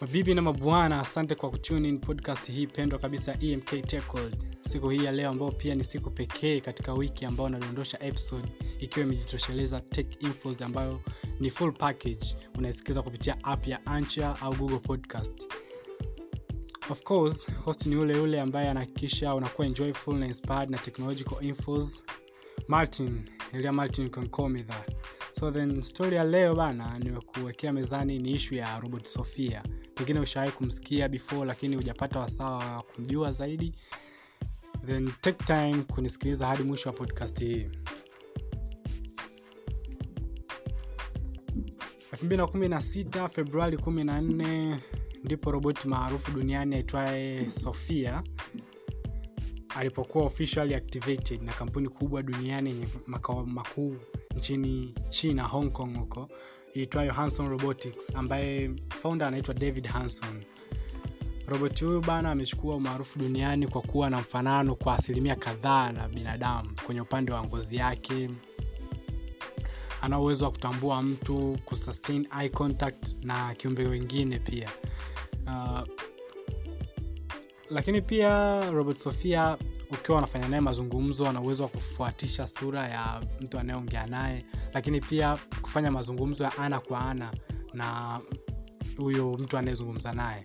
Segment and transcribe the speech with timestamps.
[0.00, 4.36] mabibi na mabwana asante kwa kutune podcast hii pendwa kabisa emk Techworld.
[4.60, 8.48] siku hii ya leo ambao pia ni siku pekee katika wiki ambao nadondosha episode
[8.80, 11.00] ikiwa imejitosheleza tech infos ambayo
[11.40, 12.36] ni full package.
[12.58, 15.46] Unaisikiza kupitia app ya ancha au google podcast.
[16.90, 22.02] Of course host ni yule yule ambaye anahakikisha unakuwa enjoyful na inspired na technological infos.
[22.68, 23.22] Martin
[23.52, 24.94] elia martin you can call me that
[25.40, 29.62] so then story ya leo bana nimekuwekea mezani ni ishu ya robot sofia
[29.94, 33.74] pengine ushawahi kumsikia before lakini hujapata wasaa wa kumjua zaidi.
[34.86, 37.66] Then take time kunisikiliza hadi mwisho wa podcast hii.
[42.12, 44.76] 2016 februari 14
[45.24, 48.22] ndipo roboti maarufu duniani aitwaye sofia
[49.76, 53.96] alipokuwa officially activated na kampuni kubwa duniani yenye makao makuu
[54.36, 56.28] nchini china hong kong huko
[56.76, 60.44] iitwayo hanson robotics ambaye founder anaitwa david hanson.
[61.46, 66.70] Roboti huyu bana amechukua umaarufu duniani kwa kuwa na mfanano kwa asilimia kadhaa na binadamu
[66.86, 68.30] kwenye upande wa ngozi yake.
[70.02, 74.68] Ana uwezo wa kutambua mtu kusustain eye contact na kiumbe wengine pia.
[75.46, 75.80] Uh,
[77.70, 79.58] lakini pia robot sofia
[79.92, 85.38] ukiwa unafanya naye mazungumzo ana uwezo wa kufuatisha sura ya mtu anayeongea naye lakini pia
[85.62, 87.32] kufanya mazungumzo ya ana kwa ana
[87.74, 88.20] na
[88.96, 90.42] huyo mtu anayezungumza naye.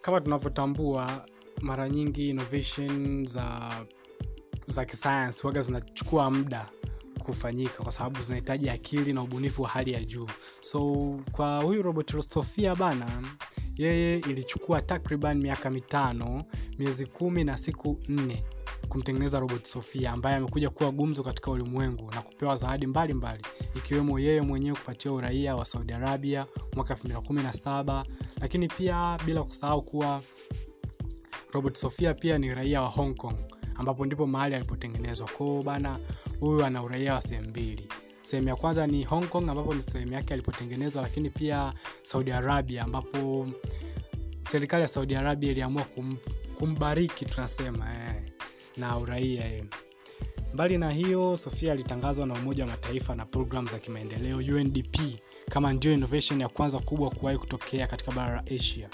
[0.00, 1.26] Kama tunavyotambua
[1.60, 3.70] mara nyingi innovation za
[4.66, 6.68] za kisayansi waga zinachukua muda
[7.18, 10.26] kufanyika kwa sababu zinahitaji akili na ubunifu wa hali ya juu.
[10.60, 10.80] So
[11.32, 13.22] kwa huyu robot rostofia bana
[13.78, 16.44] yeye ilichukua takriban miaka mitano
[16.78, 18.44] miezi kumi na siku nne
[18.88, 23.42] kumtengeneza robot sofia ambaye amekuja kuwa gumzo katika ulimwengu na kupewa zawadi mbalimbali
[23.76, 28.04] ikiwemo yeye mwenyewe kupatia uraia wa saudi arabia mwaka 217
[28.40, 30.22] lakini pia bila kusahau kuwa
[31.52, 33.36] robot sofia pia ni raia wa hong kong
[33.74, 35.28] ambapo ndipo mahali alipotengenezwa.
[35.28, 35.98] Koo bana
[36.40, 37.88] huyu ana uraia wa sehemu mbili
[38.28, 41.72] sehemu ya kwanza ni hong kong ambapo ni sehemu yake alipotengenezwa lakini pia
[42.02, 43.48] saudi arabia ambapo
[44.50, 46.16] serikali ya saudi arabia iliamua kum,
[46.58, 48.22] kumbariki tunasema eh,
[48.76, 49.64] na uraia eh.
[50.54, 54.96] mbali na hiyo sofia alitangazwa na umoja wa mataifa na programu za kimaendeleo undp
[55.50, 58.88] kama ndio innovation ya kwanza kubwa kuwahi kutokea katika bara la asia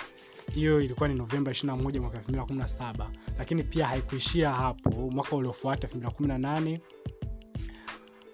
[0.53, 3.07] hiyo ilikuwa ni novemba 21 mwaka 2017,
[3.39, 6.79] lakini pia haikuishia hapo mwaka uliofuata 218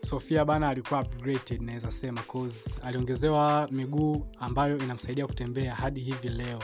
[0.03, 6.63] sofia bana alikuwa upgraded naweza sema cause aliongezewa miguu ambayo inamsaidia kutembea hadi hivi leo.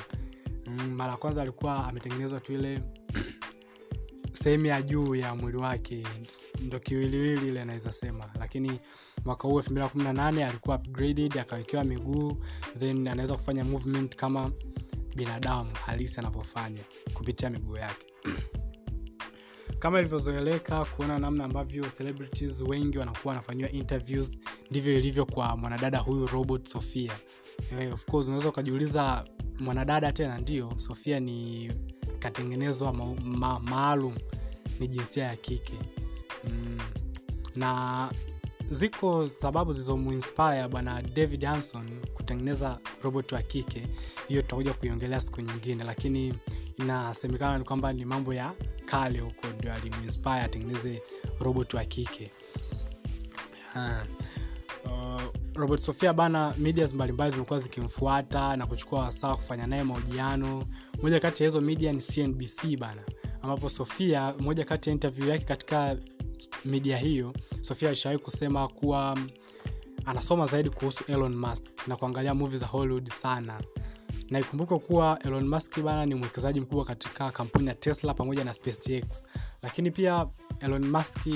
[0.67, 2.83] Mm, mara ya kwanza alikuwa ametengenezwa tu ile
[4.33, 6.07] sehemu ya juu ya mwili wake
[6.61, 8.31] ndo kiwiliwili ile naweza sema.
[8.39, 8.81] Lakini
[9.25, 12.37] mwaka huu 2018 alikuwa upgraded akawekewa miguu
[12.79, 14.51] then anaweza kufanya movement kama
[15.17, 16.81] binadamu halisi anavyofanya
[17.15, 18.07] kupitia miguu yake
[19.79, 26.27] kama ilivyozoeleka kuona namna ambavyo celebrities wengi wanakuwa wanafanyiwa interviews ndivyo ilivyo kwa mwanadada huyu
[26.27, 27.13] robot sofia
[27.81, 29.25] yeah, of course unaweza ukajiuliza
[29.59, 30.39] mwanadada tena?
[30.39, 31.73] Ndio sofia ni
[32.19, 34.15] katengenezwa ma, ma, maalum
[34.81, 35.75] ni jinsia ya kike.
[36.45, 36.79] Mm.
[37.57, 38.11] na
[38.71, 43.87] ziko sababu zilizomuinspire bwana david hanson kutengeneza robot wa kike.
[44.29, 46.35] Hiyo tutakuja kuiongelea siku nyingine lakini
[46.79, 48.53] inasemekana ni kwamba ni mambo ya
[48.85, 51.03] kale huko ndio alimuinspire atengeneze
[51.41, 52.31] robot wa kike.
[53.75, 60.65] Uh, uh, sofia bana medias mbalimbali zimekuwa zikimfuata na kuchukua wasaa kufanya naye mahojiano.
[61.03, 63.03] Moja kati ya hizo media ni cnbc bana
[63.43, 65.97] ambapo sofia moja kati ya interview yake katika
[66.65, 69.19] media hiyo sofia alishawahi kusema kuwa
[70.05, 73.61] anasoma zaidi kuhusu elon musk na kuangalia movie za hollywood sana
[74.31, 78.55] na ikumbuka kuwa elon musk bana ni mwekezaji mkubwa katika kampuni ya tesla pamoja na
[78.55, 79.25] spacex.
[79.63, 80.27] Lakini pia
[80.61, 81.27] elon musk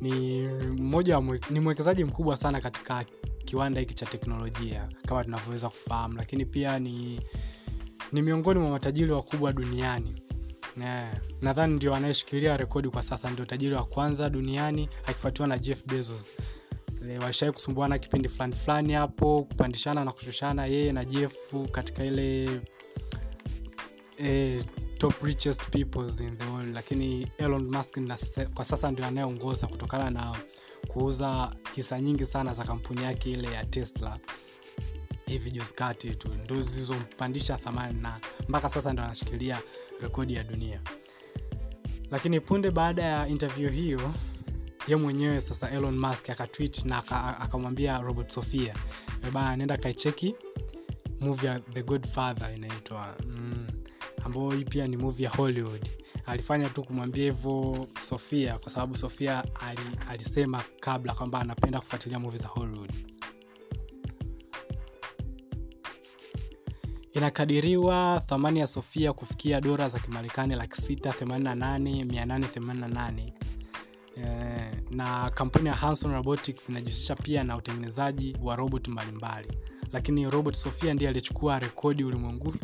[0.00, 3.04] ni mmoja mwe, ni mwekezaji mkubwa sana katika
[3.44, 6.14] kiwanda hiki cha teknolojia kama tunavyoweza kufahamu.
[6.16, 7.20] Lakini pia ni
[8.12, 10.22] ni miongoni mwa matajiri wakubwa duniani.
[10.80, 11.14] Yeah.
[11.42, 16.26] nadhani ndio anayeshikilia rekodi kwa sasa ndio tajiri wa kwanza duniani akifuatiwa na jeff bezos
[17.20, 22.60] washawai kusumbuana kipindi fulani fulani hapo kupandishana na kushushana yeye na jefu katika ile
[24.18, 24.64] eh,
[24.98, 26.74] top richest peoples in the world.
[26.74, 28.18] Lakini elon musk na,
[28.54, 30.36] kwa sasa ndio anayeongoza kutokana na
[30.88, 34.18] kuuza hisa nyingi sana za kampuni yake ile ya tesla.
[35.26, 39.58] Hivi juzi kati tu ndo zilizompandisha thamani na mpaka sasa ndo anashikilia
[40.02, 40.80] rekodi ya dunia.
[42.10, 44.00] Lakini punde baada ya interview hiyo
[44.88, 46.98] ye mwenyewe sasa elon musk akatwit na
[47.40, 48.74] akamwambia robert sofia
[49.32, 50.34] bana nenda kaicheki
[51.20, 53.16] movie ya the good father inaitwa.
[53.28, 53.66] Mm,
[54.24, 55.88] ambayo hii pia ni movie ya hollywood.
[56.26, 62.38] Alifanya tu kumwambia hivyo sofia kwa sababu sofia ali, alisema kabla kwamba anapenda kufuatilia movie
[62.38, 62.92] za hollywood.
[67.12, 73.32] Inakadiriwa thamani ya sofia kufikia dora za kimarekani laki 688 eh,
[74.90, 79.48] na kampuni ya hanson robotics inajihusisha pia na utengenezaji wa robot mbalimbali.
[79.92, 82.60] Lakini robot sofia ndiye aliyechukua rekodi ulimwenguni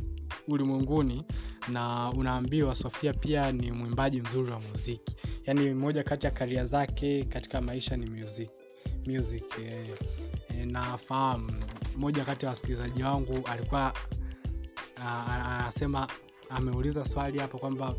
[0.48, 1.24] ulimwenguni
[1.68, 5.16] na unaambiwa sofia pia ni mwimbaji mzuri wa muziki.
[5.46, 8.50] Yaani moja kati ya karia zake katika maisha ni music,
[9.06, 9.88] music eh,
[10.50, 11.50] eh, nafahamu.
[11.96, 13.94] Moja kati ya wasikilizaji wangu alikuwa
[14.96, 16.08] anasema
[16.50, 17.94] ameuliza swali hapo kwamba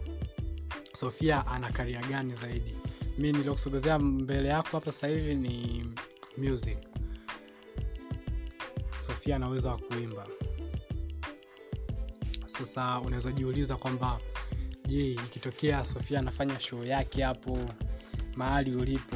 [0.94, 2.76] sofia ana karia gani zaidi
[3.18, 5.86] mi niliokusogezea mbele yako hapa sasa hivi ni
[6.38, 6.78] music.
[9.00, 10.28] Sofia anaweza kuimba.
[12.46, 14.20] Sasa unaweza jiuliza kwamba
[14.86, 17.60] je ikitokea sofia anafanya show yake hapo
[18.36, 19.16] mahali ulipo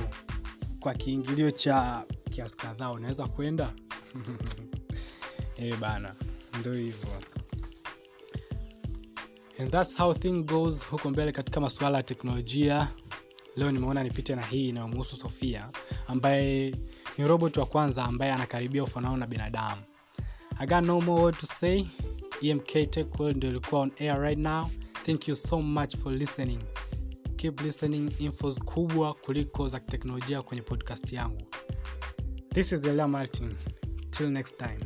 [0.79, 3.73] kwa kiingilio cha kiasi kadhaa unaweza kwenda?
[5.59, 6.15] E bana
[6.59, 7.09] ndo hivyo.
[9.59, 12.87] And thats how thing goes huko mbele katika masuala ya teknolojia
[13.57, 15.69] leo nimeona nipite na hii inayomhusu sofia
[16.07, 16.75] ambaye
[17.17, 19.81] ni robot wa kwanza ambaye anakaribia ufanano na binadamu.
[20.59, 21.83] I got no more word to say.
[22.41, 24.67] Emk tech ndio ilikuwa on air right now.
[25.03, 26.59] Thank you so much for listening.
[27.35, 31.41] Keep listening infos kubwa kuliko za teknolojia kwenye podcast yangu.
[32.53, 33.55] This is elia martin.
[34.09, 34.77] Till next time